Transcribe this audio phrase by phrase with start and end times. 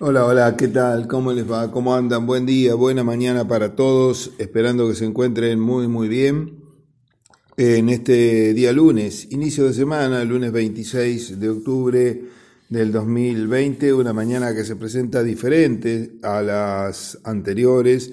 [0.00, 1.08] Hola, hola, ¿qué tal?
[1.08, 1.72] ¿Cómo les va?
[1.72, 2.24] ¿Cómo andan?
[2.24, 6.60] Buen día, buena mañana para todos, esperando que se encuentren muy, muy bien.
[7.56, 12.22] En este día lunes, inicio de semana, lunes 26 de octubre
[12.68, 18.12] del 2020, una mañana que se presenta diferente a las anteriores,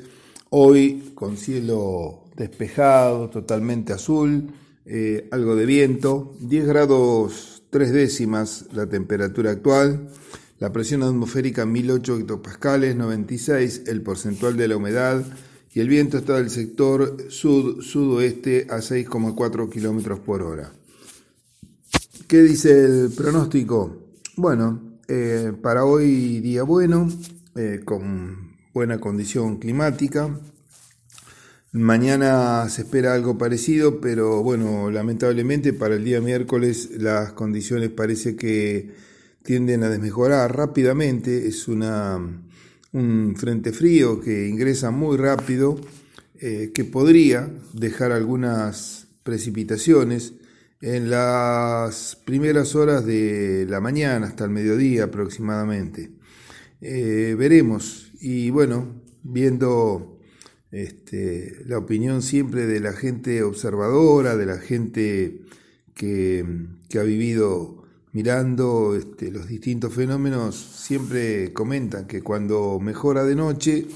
[0.49, 4.47] hoy con cielo despejado, totalmente azul,
[4.87, 10.09] eh, algo de viento, 10 grados 3 décimas la temperatura actual.
[10.57, 15.25] La presión atmosférica 1008 hectopascales, 96 el porcentual de la humedad
[15.73, 20.71] y el viento está del sector sud-sudoeste a 6,4 kilómetros por hora.
[22.27, 23.97] ¿Qué dice el pronóstico?
[24.37, 27.09] Bueno, eh, para hoy día bueno,
[27.55, 30.39] eh, con buena condición climática.
[31.73, 38.37] Mañana se espera algo parecido, pero bueno, lamentablemente para el día miércoles las condiciones parece
[38.37, 38.93] que
[39.45, 42.19] tienden a desmejorar rápidamente, es una,
[42.91, 45.79] un frente frío que ingresa muy rápido,
[46.41, 50.33] eh, que podría dejar algunas precipitaciones
[50.81, 56.11] en las primeras horas de la mañana hasta el mediodía aproximadamente.
[56.81, 60.19] Eh, veremos y bueno, viendo
[60.71, 65.41] este, la opinión siempre de la gente observadora, de la gente
[65.93, 66.45] que,
[66.89, 67.84] que ha vivido
[68.15, 73.87] mirando este, los distintos fenómenos, siempre comentan que cuando mejora de noche,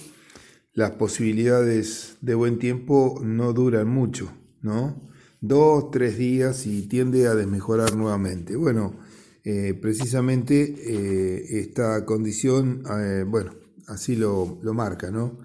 [0.73, 4.29] las posibilidades de buen tiempo no duran mucho,
[4.61, 5.09] ¿no?
[5.39, 8.57] Dos, tres días y tiende a desmejorar nuevamente.
[8.57, 8.99] Bueno,
[9.45, 13.55] eh, precisamente eh, esta condición, eh, bueno,
[13.87, 15.37] así lo, lo marca, ¿no?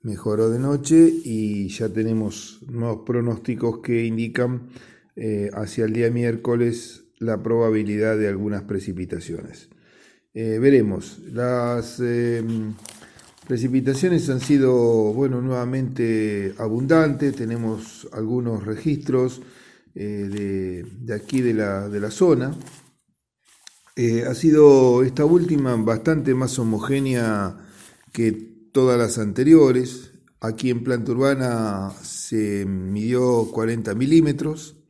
[0.00, 4.70] Mejoró de noche y ya tenemos nuevos pronósticos que indican
[5.52, 9.68] hacia el día miércoles la probabilidad de algunas precipitaciones.
[10.34, 12.74] Eh, veremos, las em,
[13.46, 19.42] precipitaciones han sido, bueno, nuevamente abundantes, tenemos algunos registros
[19.94, 22.56] eh, de, aquí de la, de la zona.
[23.94, 27.58] Eh, ha sido esta última bastante más homogénea
[28.12, 28.32] que
[28.72, 30.12] todas las anteriores.
[30.40, 34.81] Aquí en planta urbana se midió 40 milímetros,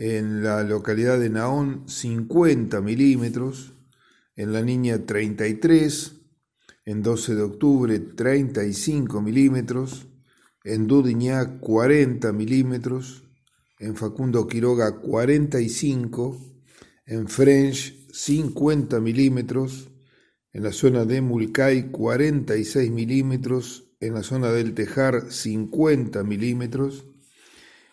[0.00, 3.74] en la localidad de Naón 50 milímetros,
[4.34, 6.14] en la Niña 33,
[6.86, 10.06] en 12 de octubre 35 milímetros,
[10.64, 13.24] en Dudiñá 40 milímetros,
[13.78, 16.64] en Facundo Quiroga 45,
[17.04, 19.90] en French 50 milímetros,
[20.54, 27.04] en la zona de Mulcay 46 milímetros, en la zona del Tejar 50 milímetros,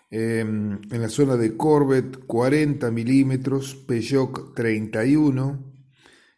[0.09, 5.73] Em, en la zona de Corbett 40 milímetros, Peyoc 31,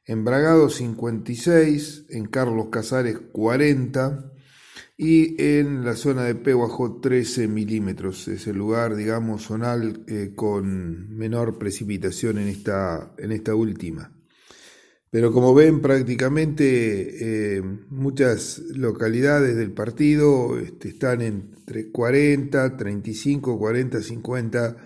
[0.06, 4.34] en Bragado 56, en Carlos Casares 40
[4.98, 8.28] y en la zona de Pehuajo 13 milímetros.
[8.28, 14.19] Es el lugar, digamos, zonal eh, con menor precipitación en esta, en esta última.
[15.12, 24.02] Pero como ven, prácticamente eh, muchas localidades del partido este, están entre 40, 35, 40,
[24.02, 24.78] 50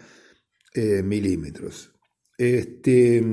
[1.03, 1.93] milímetros.
[2.37, 3.23] Este,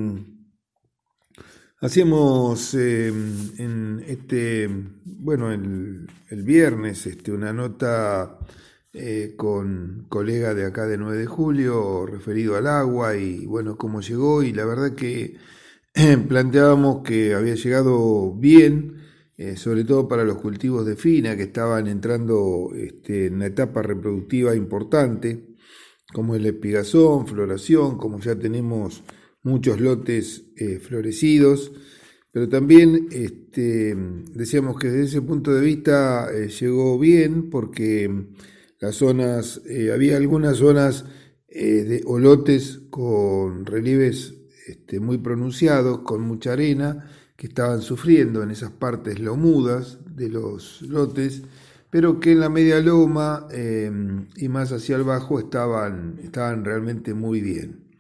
[1.81, 4.69] hacemos eh, en este,
[5.05, 6.07] bueno, el,
[6.43, 8.39] viernes este, una nota
[8.93, 14.01] eh, con colega de acá de 9 de julio referido al agua y bueno, cómo
[14.01, 15.37] llegó y la verdad que
[16.29, 18.97] planteábamos que había llegado bien,
[19.37, 23.83] eh, sobre todo para los cultivos de fina que estaban entrando este, en una etapa
[23.83, 25.57] reproductiva importante,
[26.13, 29.03] como el espigazón, floración, como ya tenemos
[29.43, 31.73] muchos lotes eh, florecidos,
[32.33, 33.97] pero también este,
[34.33, 38.29] decíamos que desde ese punto de vista eh, llegó bien porque
[38.79, 39.61] las zonas,
[39.93, 41.05] había algunas zonas
[41.49, 44.40] de olotes con relieves
[44.71, 50.83] este, muy pronunciados, con mucha arena, que estaban sufriendo en esas partes lomudas de los
[50.83, 51.43] lotes,
[51.91, 57.15] pero que en la media loma em, y más hacia el bajo estaban, estaban realmente
[57.15, 57.91] muy bien.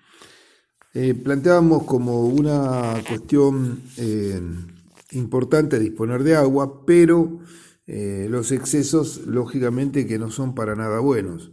[0.92, 4.66] Eh, planteábamos como una cuestión em,
[5.12, 7.40] importante disponer de agua, pero
[7.86, 11.50] eh, los excesos lógicamente que no son para nada buenos.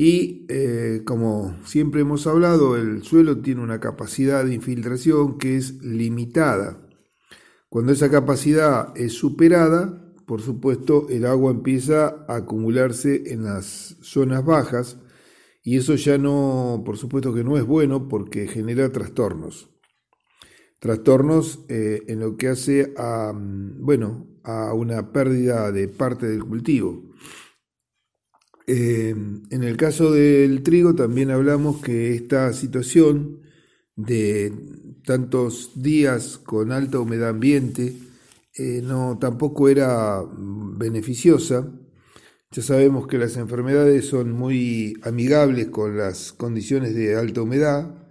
[0.00, 5.82] Y eh, como siempre hemos hablado, el suelo tiene una capacidad de infiltración que es
[5.82, 6.86] limitada.
[7.68, 14.44] Cuando esa capacidad es superada, por supuesto, el agua empieza a acumularse en las zonas
[14.44, 14.98] bajas
[15.64, 19.68] y eso ya no, por supuesto que no es bueno porque genera trastornos.
[20.78, 26.44] trastornos eh, en lo que hace a, mm, bueno, a una pérdida de parte del
[26.44, 27.02] cultivo.
[28.70, 29.14] Eh,
[29.50, 33.40] en el caso del trigo también hablamos que esta situación
[33.96, 34.52] de
[35.06, 37.94] tantos días con alta humedad ambiente
[38.58, 40.22] eh, no tampoco era
[40.76, 41.72] beneficiosa.
[42.50, 48.06] Ya sabemos que las enfermedades son muy amigables con las condiciones de alta humedad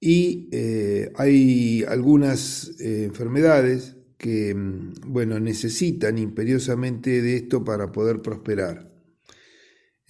[0.00, 8.89] y eh, hay algunas enfermedades que mm, bueno, necesitan imperiosamente de esto para poder prosperar.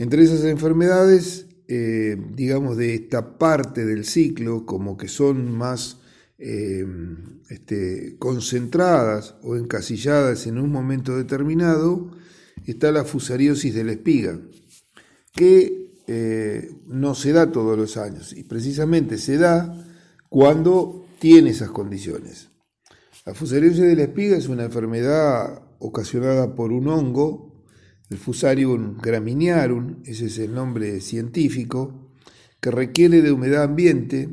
[0.00, 5.98] Entre esas enfermedades, eh, digamos, de esta parte del ciclo, como que son más
[6.38, 12.12] este, concentradas o encasilladas en un momento determinado,
[12.64, 14.40] está la fusariosis de la espiga,
[15.34, 19.86] que eh, no se da todos los años y precisamente se da
[20.30, 22.48] cuando tiene esas condiciones.
[23.26, 27.49] La fusariosis de la espiga es una enfermedad ocasionada por un hongo,
[28.10, 32.10] el Fusarium graminearum, ese es el nombre científico,
[32.60, 34.28] que requiere de humedad ambiente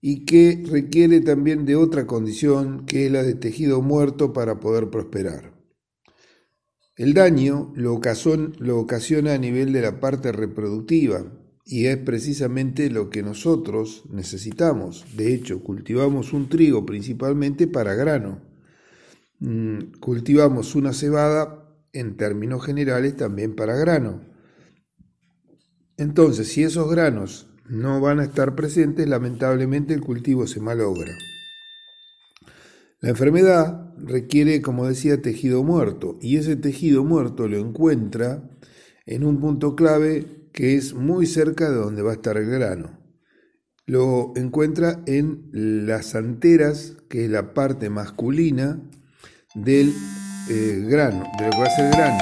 [0.00, 4.90] y que requiere también de otra condición que es la de tejido muerto para poder
[4.90, 5.54] prosperar.
[6.96, 11.24] El daño lo ocasiona, a nivel de la parte reproductiva
[11.64, 15.04] y es precisamente lo que nosotros necesitamos.
[15.16, 18.42] De hecho, cultivamos un trigo principalmente para grano.
[19.38, 21.63] Mm, cultivamos una cebada
[21.94, 24.20] en términos generales también para grano.
[25.96, 31.12] Entonces, si esos granos no van a estar presentes, lamentablemente el cultivo se malogra.
[33.00, 38.50] La enfermedad requiere, como decía, tejido muerto y ese tejido muerto lo encuentra
[39.06, 42.98] en un punto clave que es muy cerca de donde va a estar el grano.
[43.86, 48.80] Lo encuentra en las anteras, que es la parte masculina
[49.54, 49.92] del
[50.48, 52.18] eh, grano, de lo que va a ser grano.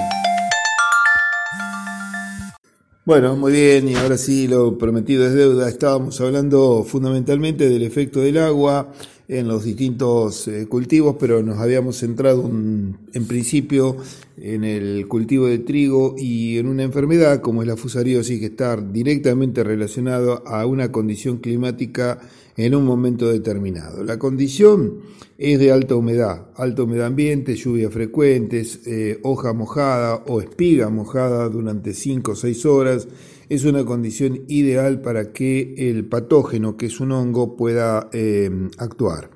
[3.04, 5.68] Bueno, muy bien, y ahora sí, lo prometido es deuda.
[5.68, 8.92] Estábamos hablando fundamentalmente del efecto del agua
[9.32, 13.96] en los distintos eh, cultivos, pero nos habíamos centrado en principio
[14.36, 18.76] en el cultivo de trigo y en una enfermedad como es la fusariosis que está
[18.76, 22.20] directamente relacionado a una condición climática
[22.56, 24.04] en un momento determinado.
[24.04, 25.00] La condición
[25.38, 31.48] es de alta humedad, alta humedad ambiente, lluvias frecuentes, eh, hoja mojada o espiga mojada
[31.48, 33.08] durante 5 o 6 horas,
[33.48, 39.30] es una condición ideal para que el patógeno, que es un hongo, pueda eh, actuar.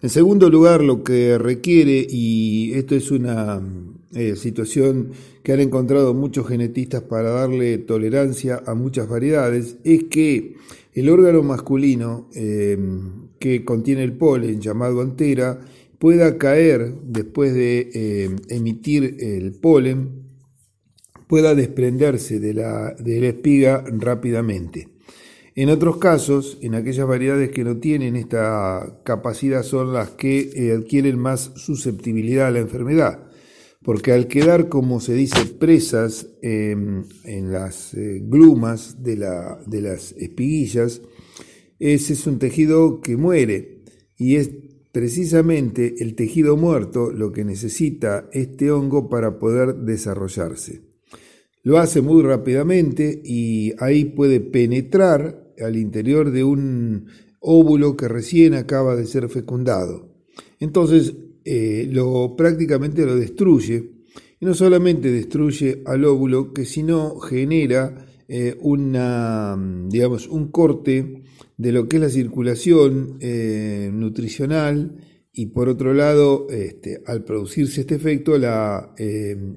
[0.00, 3.62] En segundo lugar, lo que requiere, y esto es una
[4.14, 5.10] eh, situación
[5.42, 10.56] que han encontrado muchos genetistas para darle tolerancia a muchas variedades, es que
[10.94, 12.76] el órgano masculino eh,
[13.38, 15.60] que contiene el polen, llamado antera,
[15.98, 20.21] pueda caer después de emitir el polen,
[21.32, 24.90] pueda desprenderse de la, de la espiga rápidamente.
[25.54, 31.18] En otros casos, en aquellas variedades que no tienen esta capacidad son las que adquieren
[31.18, 33.30] más susceptibilidad a la enfermedad
[33.82, 41.00] porque al quedar, como se dice, presas em, en las eh, glumas de, las espiguillas,
[41.78, 43.84] ese es un tejido que muere
[44.18, 44.50] y es
[44.92, 50.91] precisamente el tejido muerto lo que necesita este hongo para poder desarrollarse.
[51.64, 57.06] Lo hace muy rápidamente y ahí puede penetrar al interior de un
[57.38, 60.08] óvulo que recién acaba de ser fecundado.
[60.58, 61.14] Entonces,
[61.44, 63.90] eh, lo prácticamente lo destruye.
[64.40, 69.56] Y no solamente destruye al óvulo, que sino genera eh, una,
[69.88, 71.22] digamos, un corte
[71.56, 74.96] de lo que es la circulación eh, nutricional
[75.32, 78.94] y por otro lado, este, al producirse este efecto, la,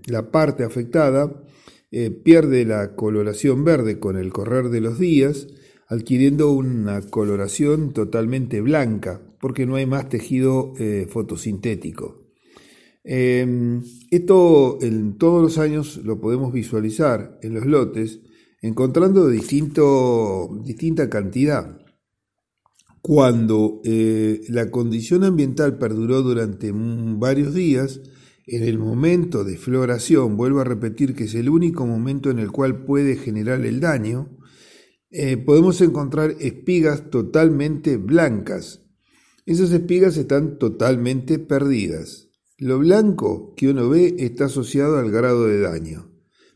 [0.06, 1.44] la parte afectada
[1.92, 5.48] pierde la coloración verde con el correr de los días,
[5.88, 12.26] adquiriendo una coloración totalmente blanca, porque no hay más tejido eh, fotosintético.
[13.04, 18.22] Em, esto en todos los años lo podemos visualizar en los lotes,
[18.62, 21.78] encontrando distinto, distinta cantidad.
[23.02, 28.02] Cuando eh, la condición ambiental perduró durante varios días,
[28.48, 32.52] en el momento de floración, vuelvo a repetir que es el único momento en el
[32.52, 34.38] cual puede generar el daño,
[35.10, 38.84] eh, podemos encontrar espigas totalmente blancas.
[39.46, 42.30] Esas espigas están totalmente perdidas.
[42.58, 46.12] Lo blanco que uno ve está asociado al grado de daño,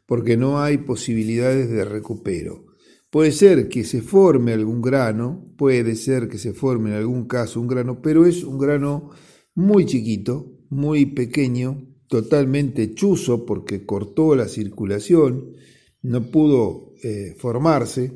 [0.05, 2.65] porque no hay posibilidades de recupero.
[3.10, 7.60] Puede ser que se forme algún grano, puede ser que se forme en algún caso
[7.60, 9.10] un grano, pero es un grano
[9.55, 15.53] muy chiquito, muy pequeño, totalmente chuzo porque cortó la circulación,
[16.01, 18.11] no pudo eh, formarse,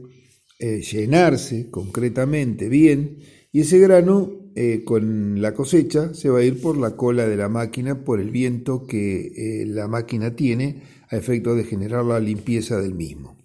[0.59, 3.19] eh, llenarse concretamente bien,
[3.51, 7.35] y ese grano eh, con la cosecha se va a ir por la cola de
[7.35, 12.79] la máquina, por el viento que la máquina tiene a efecto de generar la limpieza
[12.81, 13.37] del mismo.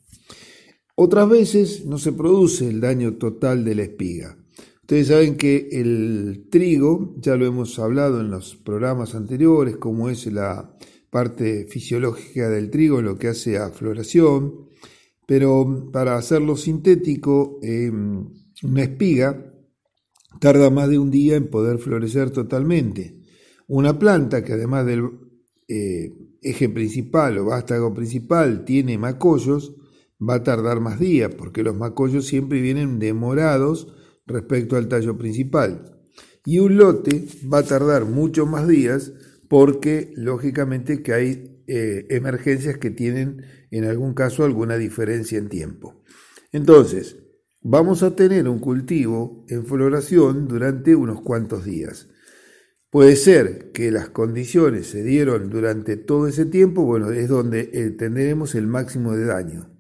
[0.95, 4.38] Otras veces no se produce el daño total de la espiga.
[4.89, 10.25] Ustedes saben que el trigo, ya lo hemos hablado en los programas anteriores, cómo es
[10.33, 10.79] la
[11.11, 14.71] parte fisiológica del trigo, lo que hace a floración,
[15.27, 18.31] pero para hacerlo sintético, em,
[18.63, 19.53] una espiga
[20.41, 23.21] tarda más de un día en poder florecer totalmente.
[23.67, 25.03] Una planta que además del
[25.69, 29.77] eh, eje principal o vástago principal tiene macollos,
[30.19, 33.93] va a tardar más días, porque los macollos siempre vienen demorados
[34.29, 35.99] respecto al tallo principal.
[36.45, 39.13] Y un lote va a tardar muchos más días
[39.49, 46.03] porque lógicamente que hay eh, emergencias que tienen en algún caso alguna diferencia en tiempo.
[46.53, 47.17] Entonces,
[47.61, 52.09] vamos a tener un cultivo en floración durante unos cuantos días.
[52.91, 57.91] Puede ser que las condiciones se dieron durante todo ese tiempo, bueno, es donde eh,
[57.91, 59.78] tendremos el máximo de daño.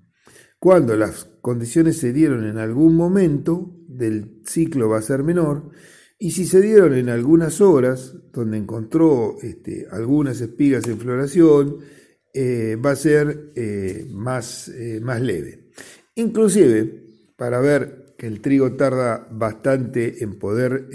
[0.58, 5.70] Cuando las condiciones se dieron en algún momento del ciclo va a ser menor,
[6.18, 11.76] y si se dieron en algunas horas, donde encontró este, algunas espigas en floración,
[12.34, 15.70] eh, va a ser eh, más, eh, más leve.
[16.16, 17.04] Inclusive,
[17.36, 20.88] para ver que el trigo tarda bastante en poder,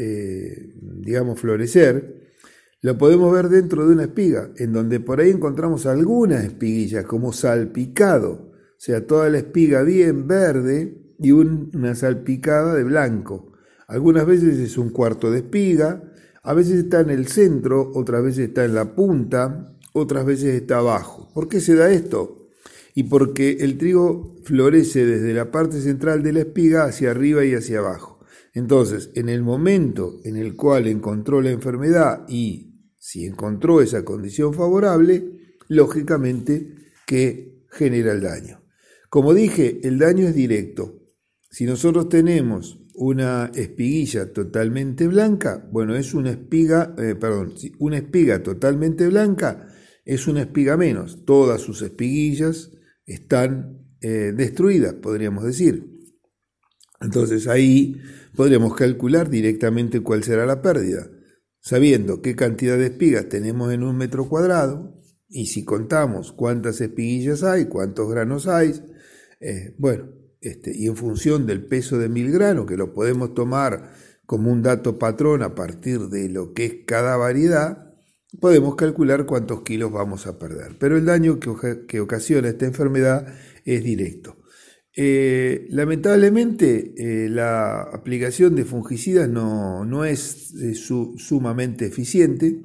[0.76, 2.34] digamos, florecer,
[2.82, 7.32] lo podemos ver dentro de una espiga, en donde por ahí encontramos algunas espiguillas como
[7.32, 8.53] salpicado
[8.84, 13.54] sea, toda la espiga bien verde y una salpicada de blanco.
[13.88, 16.04] Algunas veces es un cuarto de espiga,
[16.44, 20.80] a veces está en el centro, otras veces está en la punta, otras veces está
[20.80, 21.32] abajo.
[21.34, 22.50] ¿Por qué se da esto?
[22.94, 27.54] Y porque el trigo florece desde la parte central de la espiga hacia arriba y
[27.54, 28.20] hacia abajo.
[28.54, 34.54] Entonces, en el momento en el cual encontró la enfermedad y si encontró esa condición
[34.54, 36.76] favorable, lógicamente
[37.08, 38.63] que genera el daño.
[39.14, 41.04] Como dije, el daño es directo.
[41.52, 48.42] Si nosotros tenemos una espiguilla totalmente blanca, bueno, es una espiga, eh, perdón, una espiga
[48.42, 49.68] totalmente blanca
[50.04, 51.26] es una espiga menos.
[51.26, 52.72] Todas sus espiguillas
[53.06, 55.86] están eh, destruidas, podríamos decir.
[57.00, 58.02] Entonces ahí
[58.36, 61.08] podríamos calcular directamente cuál será la pérdida,
[61.60, 67.44] sabiendo qué cantidad de espigas tenemos en un metro cuadrado y si contamos cuántas espiguillas
[67.44, 68.74] hay, cuántos granos hay,
[69.44, 70.06] eh, bueno,
[70.40, 73.92] este, y en función del peso de mil granos, que lo podemos tomar
[74.26, 77.94] como un dato patrón a partir de lo que es cada variedad,
[78.40, 80.78] podemos calcular cuántos kilos vamos a perder.
[80.80, 83.28] Pero el daño que, ocasiona esta enfermedad
[83.66, 84.38] es directo.
[84.96, 90.54] Eh, lamentablemente, eh, la aplicación de fungicidas no, es
[91.18, 92.62] sumamente eficiente.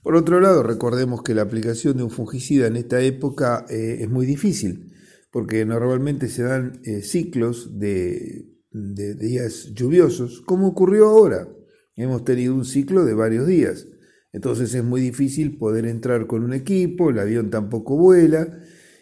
[0.00, 4.26] Por otro lado, recordemos que la aplicación de un fungicida en esta época es muy
[4.26, 4.93] difícil
[5.34, 11.48] porque normalmente se dan eh, ciclos de, días lluviosos, como ocurrió ahora.
[11.96, 13.88] Hemos tenido un ciclo de varios días.
[14.32, 18.60] Entonces es muy difícil poder entrar con un equipo, el avión tampoco vuela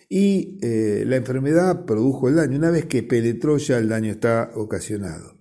[0.09, 2.57] y eh, la enfermedad produjo el daño.
[2.57, 5.39] Una vez que penetró ya el daño está ocasionado.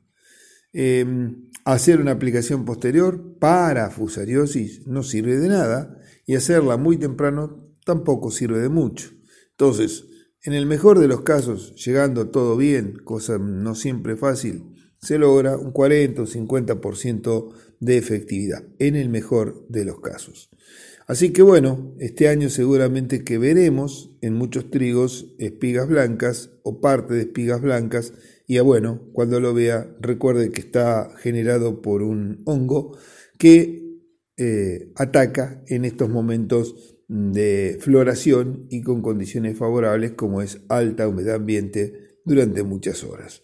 [0.74, 7.72] Em, hacer una aplicación posterior para fusariosis no sirve de nada y hacerla muy temprano
[7.86, 9.12] tampoco sirve de mucho.
[9.52, 10.11] Entonces,
[10.44, 14.64] en el mejor de los casos, llegando todo bien, cosa no siempre fácil,
[15.00, 20.50] se logra un 40 o 50% de efectividad, en el mejor de los casos.
[21.08, 27.16] Así que bueno, este año seguramente que veremos en muchos trigos espigas blancas o parte
[27.16, 28.14] de espigas blancas
[28.48, 32.98] y bueno, cuando lo vea recuerde que está generado por un hongo
[33.38, 33.81] que
[34.44, 41.36] eh, ataca en estos momentos de floración y con condiciones favorables como es alta humedad
[41.36, 43.44] ambiente durante muchas horas.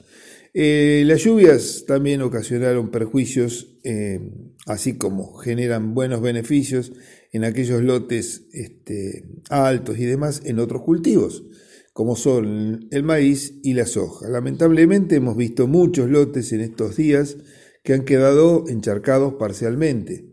[0.56, 4.32] Eh, las lluvias también ocasionaron perjuicios, eh,
[4.66, 6.94] así como generan buenos beneficios
[7.32, 11.46] en aquellos lotes este, altos y demás en otros cultivos,
[11.94, 14.30] como son el maíz y la soja.
[14.30, 17.38] Lamentablemente hemos visto muchos lotes en estos días
[17.84, 20.27] que han quedado encharcados parcialmente.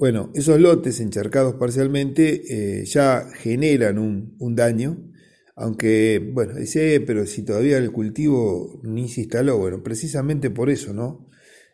[0.00, 4.96] Bueno, esos lotes encharcados parcialmente eh, ya generan un, daño
[5.56, 10.94] Aunque, bueno, dice, pero si todavía el cultivo ni se instaló, bueno, precisamente por eso,
[10.94, 11.28] ¿no?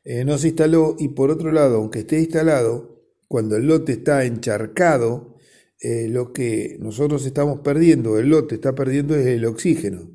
[0.04, 4.24] Eh, no se instaló y por otro lado, aunque esté instalado, cuando el lote está
[4.24, 5.36] encharcado,
[5.80, 10.10] eh, lo que nosotros estamos perdiendo, el lote está perdiendo es el oxígeno.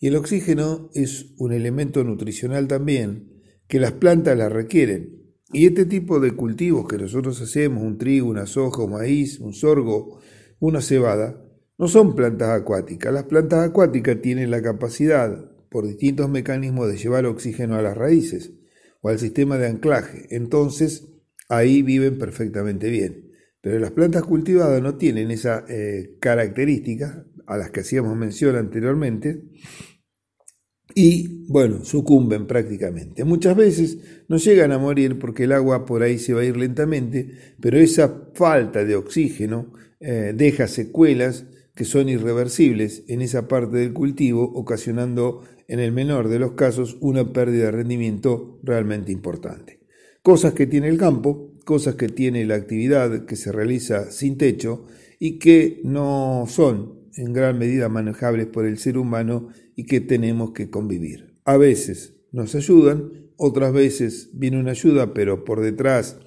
[0.00, 5.23] Y el oxígeno es un elemento nutricional también que las plantas la requieren.
[5.52, 9.52] Y este tipo de cultivos que nosotros hacemos, un trigo, una soja, un maíz, un
[9.52, 10.20] sorgo,
[10.58, 11.44] una cebada,
[11.78, 13.12] no son plantas acuáticas.
[13.12, 18.52] Las plantas acuáticas tienen la capacidad, por distintos mecanismos, de llevar oxígeno a las raíces
[19.00, 20.26] o al sistema de anclaje.
[20.30, 21.08] Entonces,
[21.48, 23.30] ahí viven perfectamente bien.
[23.60, 29.42] Pero las plantas cultivadas no tienen esa eh, característica a las que hacíamos mención anteriormente
[30.94, 33.24] y, bueno, sucumben prácticamente.
[33.24, 33.98] Muchas veces
[34.28, 37.78] no llegan a morir porque el agua por ahí se va a ir lentamente, pero
[37.78, 44.44] esa falta de oxígeno eh, deja secuelas que son irreversibles en esa parte del cultivo,
[44.54, 49.80] ocasionando en el menor de los casos una pérdida de rendimiento realmente importante.
[50.22, 54.86] Cosas que tiene el campo, cosas que tiene la actividad que se realiza sin techo
[55.18, 60.52] y que no son en gran medida manejables por el ser humano y que tenemos
[60.52, 61.40] que convivir.
[61.44, 66.18] A veces nos ayudan, otras veces viene una ayuda, pero por detrás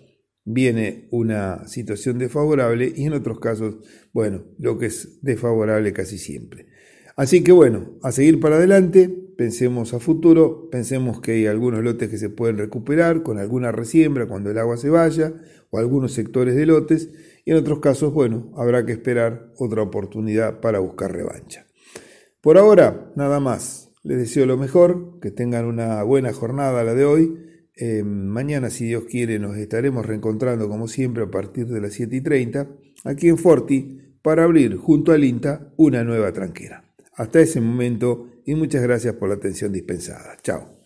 [0.46, 3.76] viene una situación desfavorable y en otros casos,
[4.14, 6.68] bueno, lo que es desfavorable casi siempre.
[7.18, 12.10] Así que bueno, a seguir para adelante, pensemos a futuro, pensemos que hay algunos lotes
[12.10, 15.34] que se pueden recuperar con alguna resiembra cuando el agua se vaya
[15.70, 17.10] o algunos sectores de lotes
[17.44, 21.67] y en otros casos, bueno, habrá que esperar otra oportunidad para buscar revancha.
[22.42, 23.92] Por ahora, nada más.
[24.04, 27.48] Les deseo lo mejor, que tengan una buena jornada la de hoy
[27.80, 32.16] eh, mañana, si Dios quiere, nos estaremos reencontrando como siempre a partir de las 7
[32.16, 32.68] y 30
[33.06, 36.84] aquí en Forti para abrir junto al INTA una nueva tranquera.
[37.14, 40.38] Hasta ese momento y muchas gracias por la atención dispensada.
[40.42, 40.77] Chao.